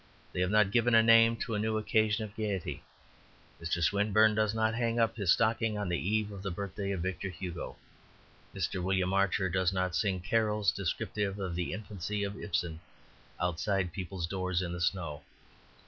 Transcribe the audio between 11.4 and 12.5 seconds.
the infancy of